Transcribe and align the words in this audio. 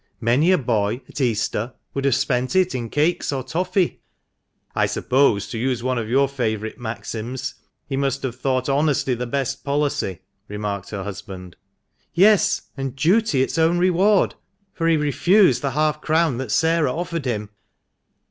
Many 0.19 0.51
a 0.51 0.57
boy, 0.57 1.01
at 1.07 1.21
Easter, 1.21 1.73
would 1.93 2.05
have 2.05 2.15
spent 2.15 2.55
it 2.55 2.73
in 2.73 2.89
cakes 2.89 3.31
or 3.31 3.43
tony."" 3.43 3.99
I 4.75 4.87
suppose, 4.87 5.47
to 5.49 5.59
use 5.59 5.83
one 5.83 5.99
of 5.99 6.09
your 6.09 6.27
favourite 6.27 6.79
maxims, 6.79 7.53
he 7.87 7.95
must 7.97 8.23
have 8.23 8.35
thought 8.35 8.67
'honesty 8.67 9.13
the 9.13 9.27
best 9.27 9.63
policy,'" 9.63 10.21
remarked 10.47 10.89
her 10.89 11.03
husband." 11.03 11.55
Yes; 12.15 12.63
and' 12.75 12.95
duty 12.95 13.43
its 13.43 13.59
own 13.59 13.77
reward 13.77 14.33
'—for 14.73 14.87
he 14.87 14.97
refused 14.97 15.61
the 15.61 15.69
half 15.69 16.01
crown 16.01 16.39
that 16.39 16.49
Sarah 16.51 16.95
offered 16.97 17.25
him." 17.25 17.51